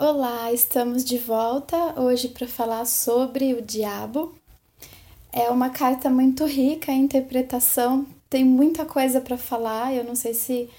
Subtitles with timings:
[0.00, 4.32] Olá, estamos de volta hoje para falar sobre o diabo.
[5.32, 9.92] É uma carta muito rica em interpretação, tem muita coisa para falar.
[9.92, 10.70] Eu não sei se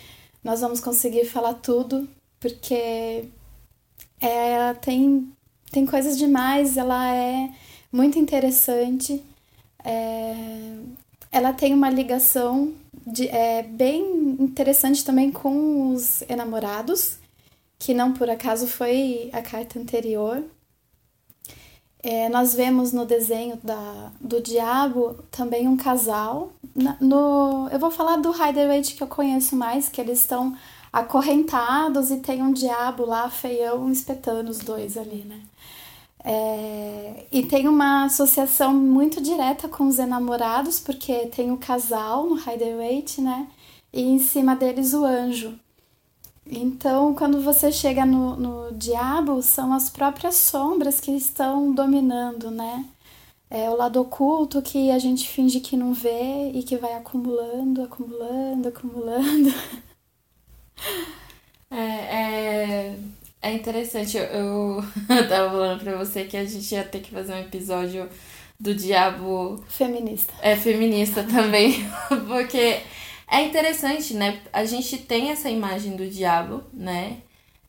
[0.42, 2.08] nós vamos conseguir falar tudo,
[2.40, 3.26] porque
[4.22, 5.30] ela tem,
[5.70, 7.52] tem coisas demais, ela é
[7.92, 9.22] muito interessante.
[9.84, 10.78] É,
[11.30, 12.74] ela tem uma ligação
[13.06, 14.02] de, é, bem
[14.40, 17.19] interessante também com os enamorados,
[17.80, 20.44] que não por acaso foi a carta anterior.
[22.04, 26.52] É, nós vemos no desenho da, do diabo também um casal.
[27.00, 30.56] No, eu vou falar do Rider-Waite que eu conheço mais, que eles estão
[30.92, 35.42] acorrentados e tem um diabo lá feião espetando os dois ali, né?
[36.24, 42.36] É, e tem uma associação muito direta com os enamorados, porque tem o casal no
[42.36, 43.48] Rider-Waite, né?
[43.94, 45.58] E em cima deles o anjo.
[46.52, 52.86] Então, quando você chega no, no diabo, são as próprias sombras que estão dominando, né?
[53.50, 57.84] É o lado oculto que a gente finge que não vê e que vai acumulando,
[57.84, 59.54] acumulando, acumulando.
[61.72, 63.00] É, é,
[63.44, 67.34] é interessante, eu, eu tava falando pra você que a gente ia ter que fazer
[67.34, 68.10] um episódio
[68.60, 69.64] do diabo.
[69.68, 70.34] Feminista.
[70.42, 71.76] É, feminista também,
[72.28, 72.82] porque
[73.32, 74.42] é interessante, né?
[74.52, 77.18] A gente tem essa imagem do diabo, né?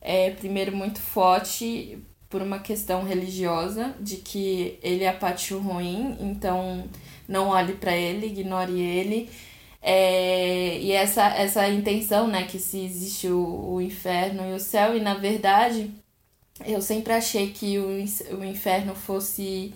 [0.01, 6.17] É, primeiro, muito forte por uma questão religiosa, de que ele é a parte ruim,
[6.19, 6.85] então
[7.27, 9.29] não olhe para ele, ignore ele.
[9.81, 14.95] É, e essa, essa intenção, né, que se existe o, o inferno e o céu,
[14.95, 15.91] e na verdade
[16.65, 17.87] eu sempre achei que o,
[18.37, 19.73] o inferno fosse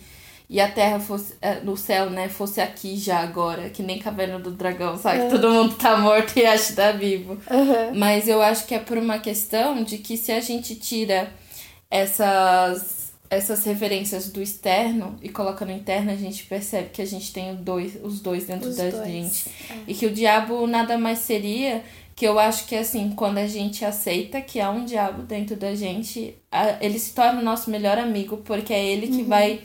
[0.49, 4.39] e a terra fosse é, no céu, né, fosse aqui já agora, que nem Caverna
[4.39, 5.21] do Dragão, sabe?
[5.21, 5.29] Uhum.
[5.29, 7.33] Todo mundo tá morto e acha que tá vivo.
[7.33, 7.97] Uhum.
[7.97, 11.31] Mas eu acho que é por uma questão de que se a gente tira
[11.89, 17.33] essas essas referências do externo e coloca no interno, a gente percebe que a gente
[17.33, 19.07] tem dois, os dois dentro os da dois.
[19.07, 19.49] gente.
[19.69, 19.77] É.
[19.87, 21.83] E que o diabo nada mais seria
[22.15, 25.75] que eu acho que assim, quando a gente aceita que há um diabo dentro da
[25.75, 26.37] gente,
[26.79, 29.27] ele se torna o nosso melhor amigo, porque é ele que uhum.
[29.27, 29.61] vai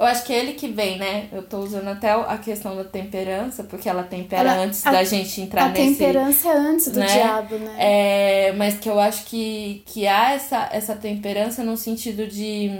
[0.00, 1.28] eu acho que é ele que vem, né?
[1.30, 5.04] Eu tô usando até a questão da temperança, porque ela tempera ela, antes a, da
[5.04, 5.82] gente entrar a nesse.
[5.82, 7.06] A temperança é antes do né?
[7.06, 7.76] diabo, né?
[7.78, 12.70] É, mas que eu acho que, que há essa, essa temperança no sentido de.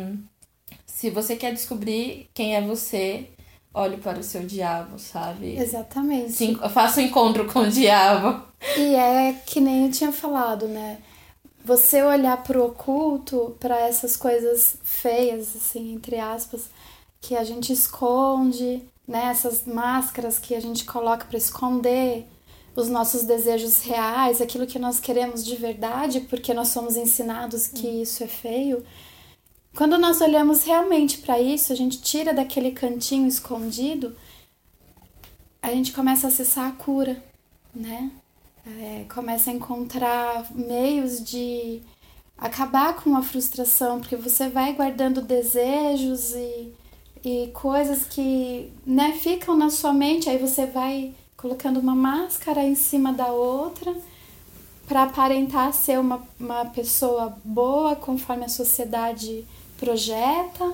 [0.86, 3.28] Se você quer descobrir quem é você,
[3.74, 5.58] olhe para o seu diabo, sabe?
[5.58, 6.32] Exatamente.
[6.32, 8.42] Sim, faça um encontro com o diabo.
[8.78, 10.96] E é que nem eu tinha falado, né?
[11.66, 16.70] Você olhar pro oculto, para essas coisas feias, assim, entre aspas,
[17.20, 19.26] que a gente esconde, né?
[19.26, 22.26] Essas máscaras que a gente coloca para esconder
[22.74, 27.86] os nossos desejos reais, aquilo que nós queremos de verdade, porque nós somos ensinados que
[27.86, 28.02] hum.
[28.02, 28.84] isso é feio.
[29.74, 34.16] Quando nós olhamos realmente para isso, a gente tira daquele cantinho escondido,
[35.62, 37.22] a gente começa a acessar a cura,
[37.74, 38.10] né?
[38.66, 41.82] É, começa a encontrar meios de
[42.36, 46.72] acabar com a frustração, porque você vai guardando desejos e
[47.24, 52.74] e coisas que né, ficam na sua mente, aí você vai colocando uma máscara em
[52.74, 53.94] cima da outra
[54.86, 59.46] para aparentar ser uma, uma pessoa boa conforme a sociedade
[59.78, 60.72] projeta,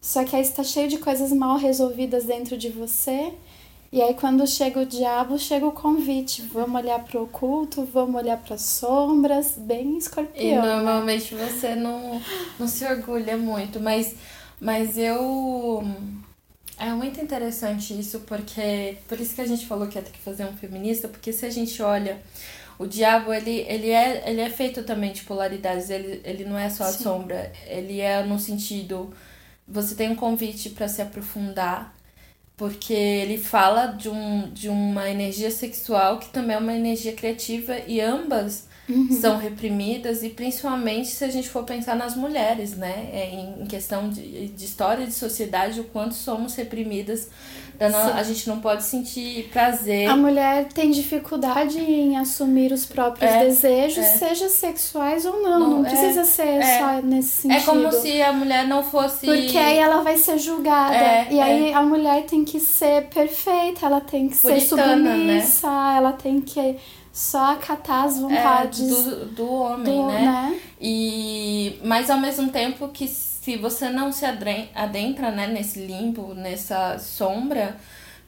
[0.00, 3.32] só que aí está cheio de coisas mal resolvidas dentro de você.
[3.92, 6.42] E aí quando chega o diabo, chega o convite.
[6.42, 10.44] Vamos olhar para o oculto, vamos olhar para as sombras, bem escorpião.
[10.44, 10.60] E né?
[10.60, 11.46] normalmente né?
[11.46, 12.20] você não,
[12.58, 14.16] não se orgulha muito, mas
[14.62, 15.82] mas eu.
[16.78, 18.96] É muito interessante isso, porque.
[19.08, 21.44] Por isso que a gente falou que ia ter que fazer um feminista, porque se
[21.44, 22.22] a gente olha.
[22.78, 26.70] O diabo, ele, ele, é, ele é feito também de polaridades, ele, ele não é
[26.70, 27.02] só a Sim.
[27.02, 29.12] sombra, ele é no sentido.
[29.68, 31.94] Você tem um convite para se aprofundar,
[32.56, 37.78] porque ele fala de, um, de uma energia sexual que também é uma energia criativa,
[37.86, 39.08] e ambas uhum.
[39.20, 43.08] são reprimidas, e principalmente se a gente for pensar nas mulheres, né?
[43.12, 47.28] É, em questão de, de história de sociedade, o quanto somos reprimidas.
[48.14, 50.08] A gente não pode sentir prazer.
[50.08, 54.18] A mulher tem dificuldade em assumir os próprios é, desejos, é.
[54.18, 55.58] seja sexuais ou não.
[55.58, 56.78] Não, não precisa é, ser é.
[56.78, 57.58] só nesse sentido.
[57.58, 59.26] É como se a mulher não fosse.
[59.26, 60.94] Porque aí ela vai ser julgada.
[60.94, 65.68] É, e aí a mulher tem que ser perfeita, ela tem que Puritana, ser submissa,
[65.68, 65.94] né?
[65.96, 66.76] ela tem que
[67.12, 70.20] só acatar as vontades é, do, do homem, do, né?
[70.22, 70.60] né?
[70.80, 76.98] E mas ao mesmo tempo que se você não se adentra, né, nesse limbo, nessa
[76.98, 77.76] sombra,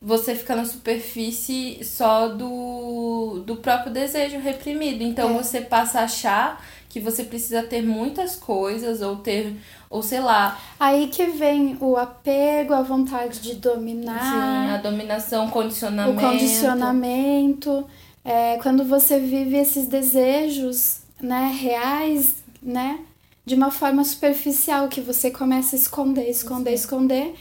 [0.02, 5.02] você fica na superfície só do, do próprio desejo reprimido.
[5.02, 5.32] Então é.
[5.32, 9.56] você passa a achar que você precisa ter muitas coisas ou ter
[9.88, 10.58] ou sei lá.
[10.78, 14.20] Aí que vem o apego, a vontade de dominar.
[14.20, 16.19] Sim, a dominação, condicionamento.
[16.19, 17.86] O condicionamento.
[18.24, 23.00] É, quando você vive esses desejos, né, reais, né,
[23.44, 26.74] de uma forma superficial, que você começa a esconder, esconder, Sim.
[26.74, 27.34] esconder.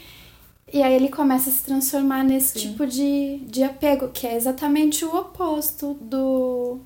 [0.72, 2.70] E aí ele começa a se transformar nesse Sim.
[2.70, 6.80] tipo de, de apego, que é exatamente o oposto do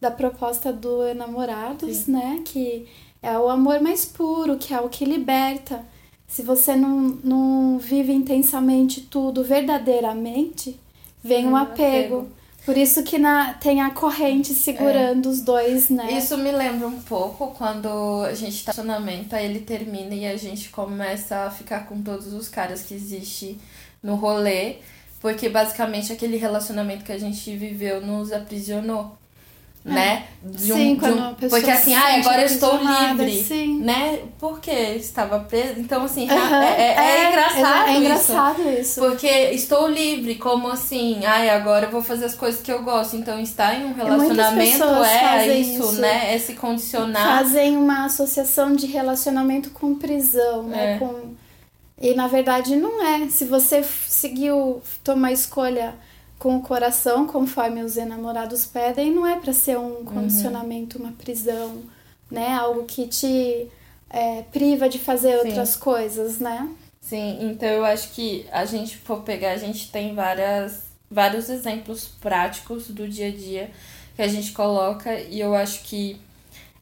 [0.00, 2.12] da proposta do Enamorados, Sim.
[2.12, 2.42] né?
[2.44, 2.86] Que
[3.22, 5.84] é o amor mais puro, que é o que liberta.
[6.26, 10.78] Se você não, não vive intensamente tudo verdadeiramente,
[11.22, 12.16] vem um apego.
[12.18, 12.28] apego.
[12.64, 15.32] Por isso que na, tem a corrente segurando é.
[15.32, 16.12] os dois, né?
[16.12, 20.26] Isso me lembra um pouco quando a gente tá no relacionamento, aí ele termina e
[20.26, 23.58] a gente começa a ficar com todos os caras que existe
[24.02, 24.76] no rolê.
[25.20, 29.16] Porque basicamente aquele relacionamento que a gente viveu nos aprisionou.
[29.86, 29.92] É.
[29.92, 30.24] né?
[30.42, 33.80] De um, sim, quando um, Porque assim, ah, agora eu estou livre, sim.
[33.80, 34.20] né?
[34.38, 35.78] Porque estava preso.
[35.78, 36.62] Então, assim, uhum.
[36.62, 38.80] é, é, é, é, engraçado, é, engraçado isso.
[38.80, 39.00] isso.
[39.00, 41.24] Porque estou livre, como assim?
[41.24, 43.16] Ai, agora eu vou fazer as coisas que eu gosto.
[43.16, 46.34] Então, estar em um relacionamento é isso, isso, né?
[46.34, 47.38] É se condicionar.
[47.38, 50.98] Fazem uma associação de relacionamento com prisão, né?
[50.98, 51.34] Com...
[52.00, 53.28] E na verdade não é.
[53.28, 55.94] Se você seguiu, tomar escolha
[56.44, 60.04] com o coração, conforme os enamorados pedem, não é para ser um uhum.
[60.04, 61.06] condicionamento, uhum.
[61.06, 61.80] uma prisão,
[62.30, 62.52] né?
[62.52, 63.66] Algo que te
[64.10, 65.48] é, priva de fazer Sim.
[65.48, 66.68] outras coisas, né?
[67.00, 72.08] Sim, então eu acho que a gente for pegar, a gente tem várias, vários exemplos
[72.20, 73.70] práticos do dia a dia
[74.14, 76.20] que a gente coloca e eu acho que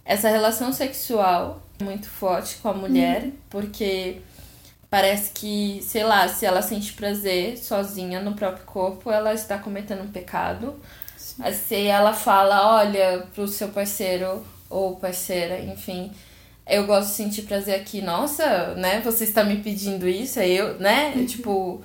[0.05, 3.33] essa relação sexual é muito forte com a mulher, uhum.
[3.49, 4.17] porque
[4.93, 10.03] Parece que, sei lá, se ela sente prazer sozinha no próprio corpo, ela está cometendo
[10.03, 10.75] um pecado.
[11.17, 11.43] Sim.
[11.51, 16.13] Se ela fala, olha, pro seu parceiro ou parceira, enfim,
[16.69, 19.01] eu gosto de sentir prazer aqui, nossa, né?
[19.01, 21.15] Você está me pedindo isso, é eu, né?
[21.17, 21.25] Uhum.
[21.25, 21.81] Tipo.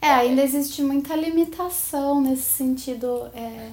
[0.00, 3.30] É, ainda existe muita limitação nesse sentido.
[3.34, 3.68] É...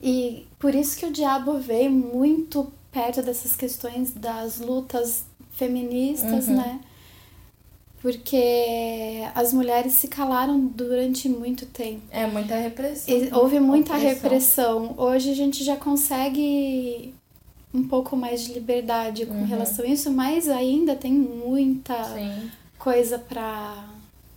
[0.00, 6.58] E por isso que o diabo veio muito perto dessas questões das lutas feministas, uhum.
[6.58, 6.80] né?
[8.00, 12.02] Porque as mulheres se calaram durante muito tempo.
[12.10, 13.14] É, muita repressão.
[13.14, 14.14] E houve muita opressão.
[14.14, 14.94] repressão.
[14.96, 17.12] Hoje a gente já consegue
[17.74, 19.46] um pouco mais de liberdade com uhum.
[19.46, 22.50] relação a isso, mas ainda tem muita sim.
[22.78, 23.84] coisa pra.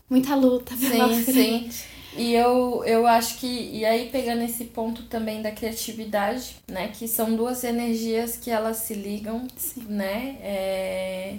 [0.10, 1.74] muita luta pela sim, frente.
[1.74, 1.92] Sim.
[2.18, 3.48] E eu, eu acho que.
[3.48, 6.90] E aí, pegando esse ponto também da criatividade, né?
[6.90, 9.86] Que são duas energias que elas se ligam, sim.
[9.88, 10.38] né?
[10.42, 11.36] É,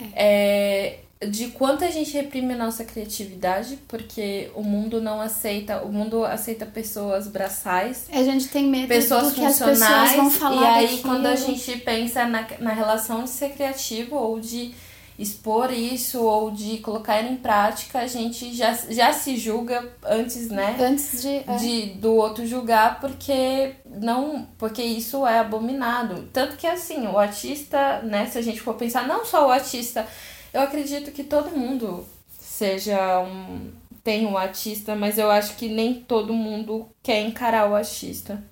[0.00, 0.12] é.
[0.14, 5.92] é de quanto a gente reprime a nossa criatividade, porque o mundo não aceita, o
[5.92, 8.06] mundo aceita pessoas braçais.
[8.12, 10.62] A gente tem medo pessoas do que funcionais, as pessoas vão falar.
[10.62, 11.02] E aí, daquilo.
[11.02, 14.72] quando a gente pensa na, na relação de ser criativo ou de
[15.18, 20.76] expor isso ou de colocar em prática, a gente já, já se julga antes, né?
[20.78, 21.56] Antes de, é.
[21.56, 26.28] de do outro julgar, porque não, porque isso é abominado.
[26.32, 30.06] Tanto que assim, o artista, né, se a gente for pensar, não só o artista
[30.52, 32.06] eu acredito que todo mundo
[32.38, 33.70] seja um.
[34.02, 38.42] tem um artista, mas eu acho que nem todo mundo quer encarar o artista.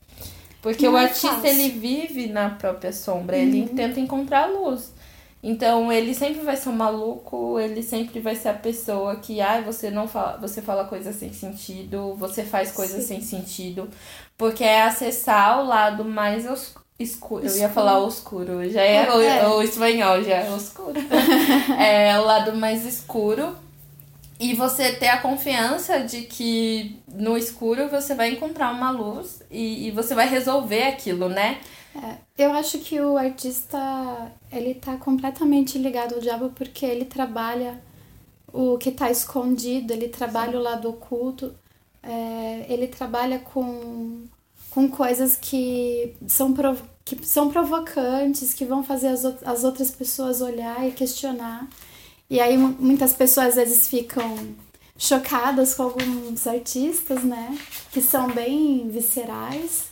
[0.62, 1.48] Porque Não o é artista, fácil.
[1.48, 3.42] ele vive na própria sombra, uhum.
[3.42, 4.92] ele tenta encontrar luz.
[5.42, 9.60] Então, ele sempre vai ser um maluco, ele sempre vai ser a pessoa que, ai,
[9.60, 13.20] ah, você não fala, você fala coisas sem sentido, você faz coisas Sim.
[13.20, 13.88] sem sentido,
[14.36, 16.46] porque é acessar o lado mais
[16.98, 17.46] Escuro.
[17.46, 18.68] Eu ia falar oscuro.
[18.70, 19.48] Já é, o, é.
[19.48, 20.94] o espanhol, já é oscuro.
[21.78, 23.54] é o lado mais escuro.
[24.38, 29.88] E você ter a confiança de que no escuro você vai encontrar uma luz e,
[29.88, 31.58] e você vai resolver aquilo, né?
[32.02, 33.78] É, eu acho que o artista,
[34.52, 37.80] ele tá completamente ligado ao diabo porque ele trabalha
[38.52, 40.58] o que tá escondido, ele trabalha Sim.
[40.58, 41.54] o lado oculto,
[42.02, 44.24] é, ele trabalha com
[44.76, 46.54] com coisas que são,
[47.02, 51.66] que são provocantes, que vão fazer as, as outras pessoas olhar e questionar.
[52.28, 54.54] E aí muitas pessoas às vezes ficam
[54.98, 57.56] chocadas com alguns artistas, né?
[57.90, 59.84] Que são bem viscerais.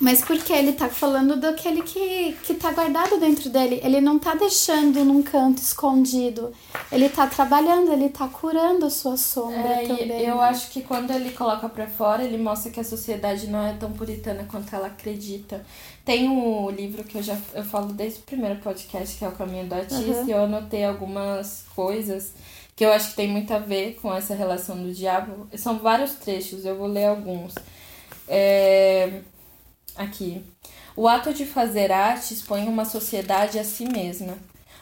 [0.00, 3.80] Mas porque ele tá falando daquele que, que tá guardado dentro dele.
[3.84, 6.54] Ele não tá deixando num canto escondido.
[6.90, 10.22] Ele tá trabalhando, ele tá curando a sua sombra é, também.
[10.22, 13.74] Eu acho que quando ele coloca para fora, ele mostra que a sociedade não é
[13.74, 15.66] tão puritana quanto ela acredita.
[16.02, 19.32] Tem um livro que eu já eu falo desde o primeiro podcast, que é O
[19.32, 20.28] Caminho do Artista, uhum.
[20.28, 22.32] e eu anotei algumas coisas
[22.74, 25.46] que eu acho que tem muito a ver com essa relação do diabo.
[25.58, 27.54] São vários trechos, eu vou ler alguns.
[28.26, 29.20] É
[30.00, 30.42] Aqui.
[30.96, 34.38] O ato de fazer arte expõe uma sociedade a si mesma.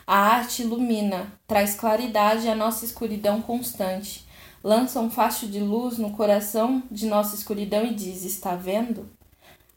[0.07, 4.25] A arte ilumina, traz claridade à nossa escuridão constante,
[4.63, 9.11] lança um facho de luz no coração de nossa escuridão e diz: Está vendo?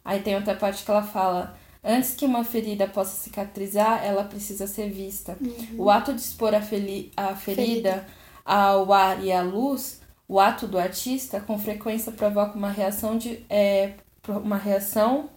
[0.05, 4.67] Aí tem outra parte que ela fala: Antes que uma ferida possa cicatrizar, ela precisa
[4.67, 5.35] ser vista.
[5.41, 5.85] Uhum.
[5.85, 8.07] O ato de expor a, a ferida, ferida
[8.45, 13.43] ao ar e à luz, o ato do artista, com frequência provoca uma reação de,
[13.49, 13.95] é,
[14.27, 15.29] uma reação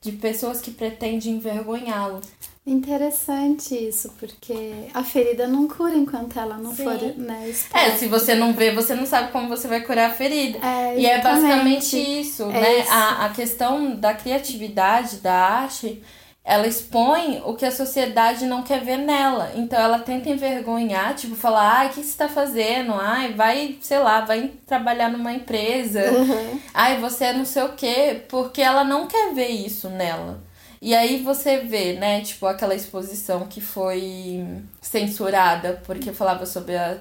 [0.00, 2.20] de pessoas que pretendem envergonhá-lo.
[2.64, 6.84] Interessante isso, porque a ferida não cura enquanto ela não Sim.
[6.84, 7.76] for né, exposta.
[7.76, 10.58] É, se você não vê, você não sabe como você vai curar a ferida.
[10.64, 12.78] É, e é basicamente isso, é né?
[12.78, 12.92] Isso.
[12.92, 16.00] A, a questão da criatividade, da arte,
[16.44, 19.52] ela expõe o que a sociedade não quer ver nela.
[19.54, 22.92] Então ela tenta envergonhar, tipo, falar, ai, o que você tá fazendo?
[22.94, 26.10] Ai, vai, sei lá, vai trabalhar numa empresa.
[26.10, 26.60] Uhum.
[26.74, 28.22] Ai, você é não sei o quê.
[28.28, 30.42] Porque ela não quer ver isso nela.
[30.80, 34.44] E aí você vê, né, tipo, aquela exposição que foi
[34.80, 36.98] censurada porque falava sobre a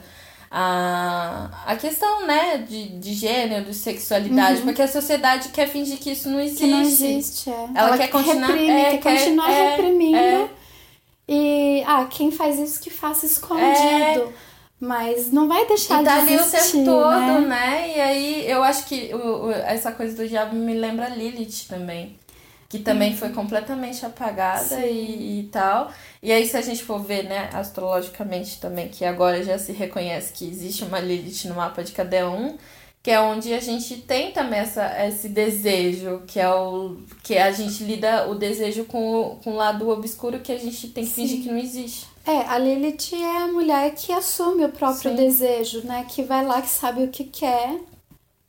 [0.53, 4.65] a, a questão, né, de, de gênero, de sexualidade, uhum.
[4.65, 6.65] porque a sociedade quer fingir que isso não existe.
[6.65, 7.53] Que não existe, é.
[7.53, 10.17] Ela, Ela quer continuar, reprime, é, quer, continuar é, reprimindo.
[10.17, 10.49] É.
[11.29, 13.63] E, ah, quem faz isso que faça escondido.
[13.65, 14.27] É.
[14.77, 17.47] Mas não vai deixar e tá de existir, o tempo todo, né?
[17.47, 17.93] né?
[17.95, 22.19] E aí eu acho que o, o, essa coisa do diabo me lembra Lilith também
[22.71, 25.91] que também foi completamente apagada e, e, tal.
[26.23, 30.31] E aí, se a gente for ver, né, astrologicamente também, que agora já se reconhece
[30.31, 32.57] que existe uma Lilith no mapa de cada um,
[33.03, 37.51] que é onde a gente tem também essa, esse desejo, que é o que a
[37.51, 41.09] gente lida o desejo com, o, com o lado obscuro que a gente tem que
[41.09, 41.27] Sim.
[41.27, 42.07] fingir que não existe.
[42.25, 45.17] É, a Lilith é a mulher que assume o próprio Sim.
[45.17, 46.05] desejo, né?
[46.07, 47.81] Que vai lá, que sabe o que quer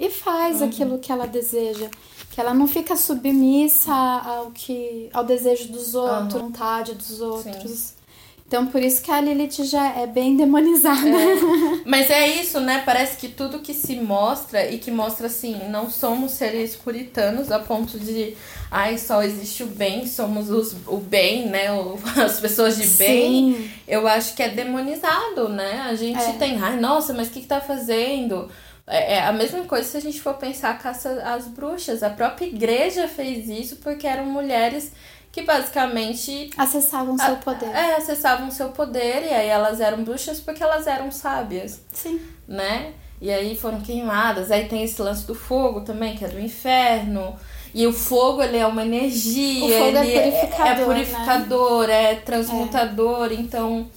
[0.02, 0.66] e faz uhum.
[0.66, 1.88] aquilo que ela deseja
[2.32, 6.40] que ela não fica submissa ao que ao desejo dos outros, uhum.
[6.46, 7.70] vontade dos outros.
[7.70, 8.02] Sim.
[8.46, 11.08] Então, por isso que a Lilith já é bem demonizada.
[11.08, 11.82] É.
[11.86, 12.82] Mas é isso, né?
[12.84, 17.58] Parece que tudo que se mostra e que mostra assim, não somos seres puritanos a
[17.58, 18.36] ponto de,
[18.70, 21.72] ai, só existe o bem, somos os, o bem, né?
[21.72, 23.54] O, as pessoas de bem.
[23.54, 23.70] Sim.
[23.88, 25.86] Eu acho que é demonizado, né?
[25.86, 26.32] A gente é.
[26.32, 28.50] tem, ai, nossa, mas o que, que tá fazendo?
[28.86, 32.02] É, é a mesma coisa se a gente for pensar a caça às bruxas.
[32.02, 34.92] A própria igreja fez isso porque eram mulheres
[35.30, 37.68] que basicamente acessavam seu poder.
[37.70, 41.80] É, acessavam seu poder e aí elas eram bruxas porque elas eram sábias.
[41.92, 42.20] Sim.
[42.46, 42.92] Né?
[43.20, 44.50] E aí foram queimadas.
[44.50, 47.36] Aí tem esse lance do fogo também, que é do inferno.
[47.74, 50.84] E o fogo, ele é uma energia, o fogo é ele é purificador, é, é
[50.84, 52.12] purificador, né?
[52.12, 53.34] é transmutador, é.
[53.34, 53.88] então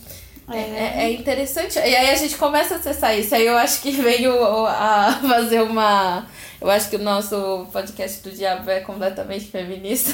[0.51, 0.59] é.
[0.59, 0.93] é.
[1.05, 1.77] É, interessante.
[1.77, 3.33] E aí a gente começa a acessar isso.
[3.33, 4.33] Aí eu acho que veio
[4.67, 6.27] a fazer uma.
[6.61, 10.13] Eu acho que o nosso podcast do Diabo é completamente feminista.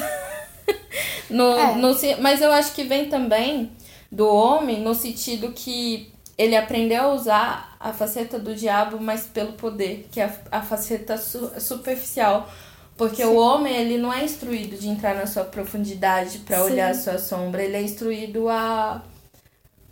[1.30, 1.76] no, é.
[1.76, 3.72] no, mas eu acho que vem também
[4.12, 9.54] do homem no sentido que ele aprendeu a usar a faceta do diabo, mas pelo
[9.54, 12.50] poder, que é a, a faceta su, superficial.
[12.98, 13.30] Porque Sim.
[13.30, 17.18] o homem, ele não é instruído de entrar na sua profundidade para olhar a sua
[17.18, 19.02] sombra, ele é instruído a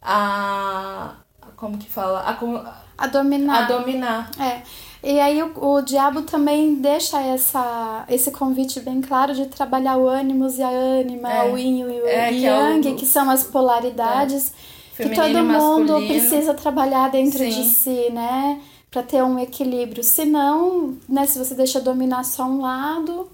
[0.01, 1.15] a.
[1.55, 2.21] Como que fala?
[2.21, 3.63] A, a dominar.
[3.63, 4.31] A dominar.
[4.39, 4.61] É.
[5.01, 10.07] E aí o, o diabo também deixa essa, esse convite bem claro de trabalhar o
[10.07, 11.51] ânimos e a ânima, é.
[11.51, 14.53] o yin e o é, yang, que, é o, que, são as polaridades
[14.97, 15.03] é.
[15.03, 17.49] que todo mundo precisa trabalhar dentro Sim.
[17.49, 18.61] de si, né?
[18.91, 20.03] Para ter um equilíbrio.
[20.03, 23.29] Senão, né, se você deixa dominar só um lado,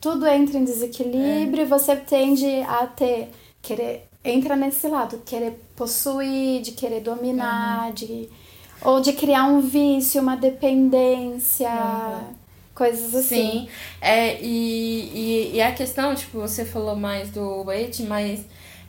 [0.00, 1.66] tudo entra em desequilíbrio, é.
[1.66, 3.30] você tende a ter
[3.62, 7.92] querer entra nesse lado, querer possuir, de querer dominar, uhum.
[7.92, 8.28] de
[8.82, 12.34] ou de criar um vício, uma dependência, uhum.
[12.74, 13.50] coisas assim.
[13.50, 13.68] Sim,
[14.00, 18.44] é, e, e, e, a questão, tipo, você falou mais do Wade, mas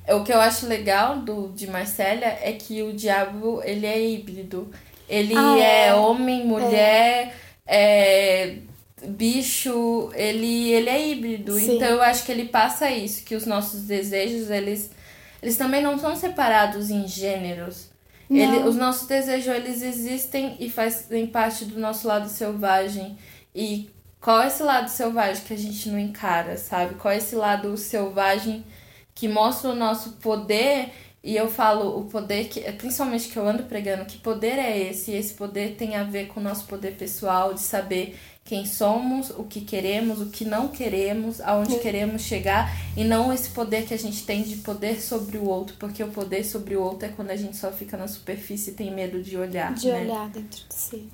[0.09, 4.71] o que eu acho legal do, de Marcélia é que o diabo, ele é híbrido.
[5.09, 5.87] Ele ah, é.
[5.87, 5.93] é.
[5.95, 7.33] homem, mulher,
[7.65, 8.43] é.
[8.45, 8.57] é
[9.07, 11.53] bicho, ele, ele é híbrido.
[11.53, 11.75] Sim.
[11.75, 14.89] Então eu acho que ele passa isso, que os nossos desejos, eles
[15.41, 17.89] eles também não são separados em gêneros.
[18.29, 23.17] Ele, os nossos desejos, eles existem e fazem parte do nosso lado selvagem.
[23.55, 23.89] E
[24.19, 26.95] qual é esse lado selvagem que a gente não encara, sabe?
[26.95, 28.65] Qual é esse lado selvagem
[29.15, 30.89] que mostra o nosso poder?
[31.23, 35.11] E eu falo o poder que, principalmente que eu ando pregando, que poder é esse?
[35.11, 38.17] E esse poder tem a ver com o nosso poder pessoal, de saber
[38.47, 41.79] quem somos, o que queremos, o que não queremos, aonde é.
[41.79, 45.75] queremos chegar e não esse poder que a gente tem de poder sobre o outro,
[45.77, 48.73] porque o poder sobre o outro é quando a gente só fica na superfície e
[48.73, 49.73] tem medo de olhar.
[49.73, 50.01] De né?
[50.01, 51.09] olhar dentro de si.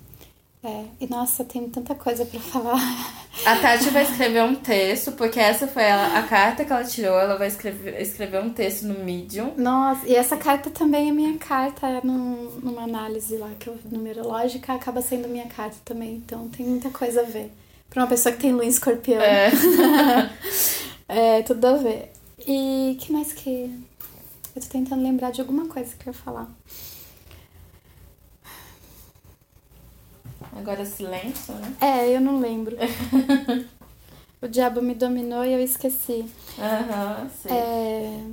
[0.64, 2.80] É, e nossa, tem tanta coisa para falar.
[3.46, 7.20] A Tati vai escrever um texto, porque essa foi a, a carta que ela tirou.
[7.20, 9.54] Ela vai escrever, escrever um texto no Medium.
[9.58, 13.78] Nossa, e essa carta também é minha carta, é num, numa análise lá, que eu,
[13.92, 16.16] numerológica, acaba sendo minha carta também.
[16.16, 17.52] Então tem muita coisa a ver.
[17.90, 19.22] Pra uma pessoa que tem lua em escorpião.
[19.22, 19.52] É.
[21.10, 22.14] é, tudo a ver.
[22.40, 23.70] E que mais que.
[24.56, 26.48] Eu tô tentando lembrar de alguma coisa que eu ia falar.
[30.64, 31.74] Agora silêncio, né?
[31.82, 32.78] É, eu não lembro.
[34.42, 36.26] o diabo me dominou e eu esqueci.
[36.58, 37.50] Aham, uhum, sim.
[37.50, 38.24] É...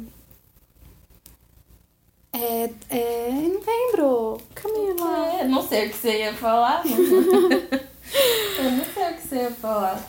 [2.32, 4.40] É, é, não lembro.
[4.54, 5.40] Camila.
[5.40, 6.84] É, não sei o que você ia falar.
[6.86, 10.00] eu não sei o que você ia falar.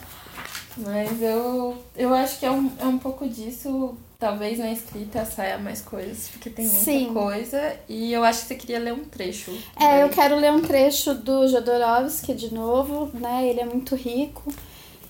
[0.76, 3.96] Mas eu, eu acho que é um, é um pouco disso.
[4.18, 7.12] Talvez na escrita saia mais coisas, porque tem muita Sim.
[7.12, 7.76] coisa.
[7.88, 9.50] E eu acho que você queria ler um trecho.
[9.76, 10.00] É, daí.
[10.00, 13.46] eu quero ler um trecho do Jodorowsky de novo, né?
[13.46, 14.52] Ele é muito rico.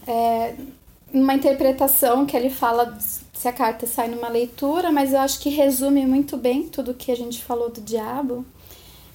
[0.07, 0.54] É,
[1.12, 5.50] uma interpretação que ele fala se a carta sai numa leitura, mas eu acho que
[5.50, 8.47] resume muito bem tudo que a gente falou do diabo,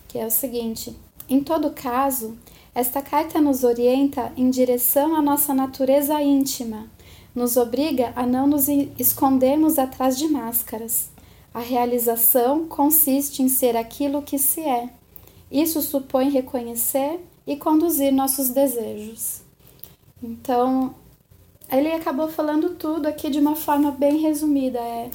[0.08, 0.96] que é o seguinte:
[1.28, 2.38] em todo caso,
[2.78, 6.86] esta carta nos orienta em direção à nossa natureza íntima,
[7.34, 8.68] nos obriga a não nos
[9.00, 11.10] escondermos atrás de máscaras.
[11.52, 14.92] A realização consiste em ser aquilo que se é.
[15.52, 19.42] Isso supõe reconhecer e conduzir nossos desejos.
[20.22, 20.94] Então,
[21.72, 24.78] ele acabou falando tudo aqui de uma forma bem resumida.
[24.78, 25.10] É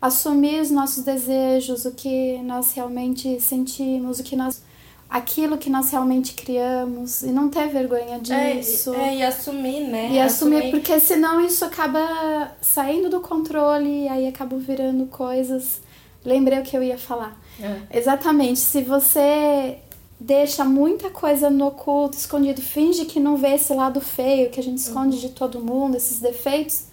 [0.00, 4.62] assumir os nossos desejos, o que nós realmente sentimos, o que nós
[5.12, 8.94] aquilo que nós realmente criamos e não ter vergonha é, disso.
[8.94, 10.08] É, é e assumir, né?
[10.10, 15.82] E assumir, assumir, porque senão isso acaba saindo do controle e aí acaba virando coisas.
[16.24, 17.38] Lembrei o que eu ia falar.
[17.60, 17.98] É.
[17.98, 18.58] Exatamente.
[18.58, 19.78] Se você
[20.18, 24.62] deixa muita coisa no oculto, escondido, finge que não vê esse lado feio que a
[24.62, 25.22] gente esconde uhum.
[25.22, 26.84] de todo mundo, esses defeitos,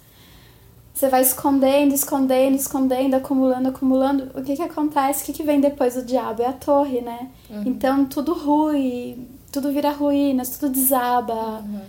[1.00, 4.30] você vai escondendo, escondendo, escondendo, acumulando, acumulando.
[4.34, 5.22] O que que acontece?
[5.22, 6.42] O que que vem depois do diabo?
[6.42, 7.30] É a torre, né?
[7.48, 7.62] Uhum.
[7.64, 9.16] Então tudo rui,
[9.50, 11.60] tudo vira ruínas, tudo desaba.
[11.60, 11.80] Uhum.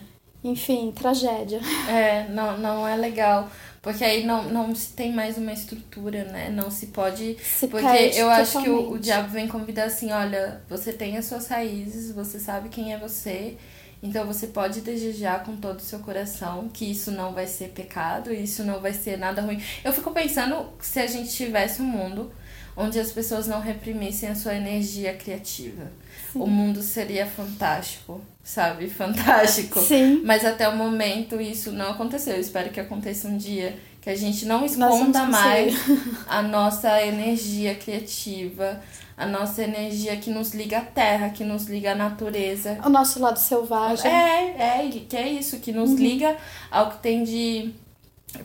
[0.46, 1.60] Enfim, tragédia.
[1.90, 3.50] É, não, não é legal.
[3.82, 6.50] Porque aí não, não se tem mais uma estrutura, né?
[6.50, 7.36] Não se pode.
[7.44, 11.26] Se porque eu acho que o, o diabo vem convidar assim: olha, você tem as
[11.26, 13.58] suas raízes, você sabe quem é você
[14.04, 18.34] então você pode desejar com todo o seu coração que isso não vai ser pecado,
[18.34, 19.62] isso não vai ser nada ruim.
[19.84, 22.32] Eu fico pensando se a gente tivesse um mundo
[22.76, 25.92] onde as pessoas não reprimissem a sua energia criativa.
[26.32, 26.40] Sim.
[26.40, 28.90] O mundo seria fantástico, sabe?
[28.90, 29.80] Fantástico.
[29.82, 30.22] Sim.
[30.24, 32.36] Mas até o momento isso não aconteceu.
[32.36, 35.76] Eu espero que aconteça um dia que a gente não esconda mais
[36.28, 38.82] a nossa energia criativa,
[39.22, 42.80] a nossa energia que nos liga à terra, que nos liga à natureza.
[42.84, 44.12] O nosso lado selvagem.
[44.12, 45.98] É, é, que é isso, que nos uhum.
[45.98, 46.36] liga
[46.72, 47.72] ao que tem de.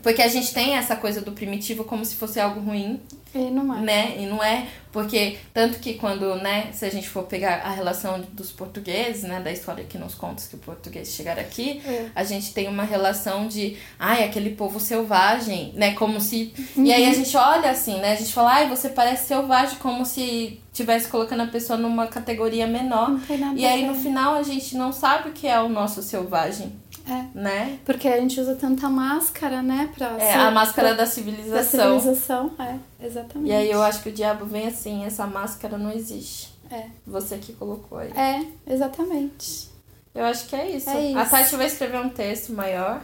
[0.03, 3.01] Porque a gente tem essa coisa do primitivo como se fosse algo ruim.
[3.35, 3.81] E não é.
[3.81, 4.17] Né?
[4.19, 8.25] E não é, porque tanto que quando, né, se a gente for pegar a relação
[8.33, 12.07] dos portugueses, né, da história que nos conta que o português chegar aqui, é.
[12.15, 16.55] a gente tem uma relação de, ai, aquele povo selvagem, né, como se...
[16.77, 16.85] Uhum.
[16.85, 17.15] E aí a uhum.
[17.15, 21.43] gente olha assim, né, a gente fala, ai, você parece selvagem, como se tivesse colocando
[21.43, 23.19] a pessoa numa categoria menor.
[23.55, 26.73] E aí no final a gente não sabe o que é o nosso selvagem.
[27.09, 27.25] É.
[27.39, 27.79] Né?
[27.85, 29.91] Porque a gente usa tanta máscara, né?
[29.95, 31.55] Pra é, ser, a máscara pra, da civilização.
[31.55, 33.51] Da civilização, é, exatamente.
[33.51, 36.55] E aí eu acho que o diabo vem assim, essa máscara não existe.
[36.71, 36.87] É.
[37.07, 38.11] Você que colocou aí.
[38.11, 39.77] É, exatamente.
[40.17, 40.89] Eu acho que é isso.
[40.89, 41.19] É isso.
[41.19, 43.03] A Tati vai escrever um texto maior.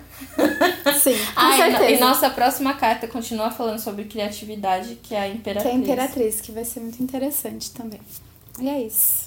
[0.98, 1.90] Sim, com ah, certeza.
[1.90, 5.70] E, nossa próxima carta continua falando sobre criatividade, que é a Imperatriz.
[5.70, 8.00] Que é a Imperatriz, que vai ser muito interessante também.
[8.58, 9.21] E é isso.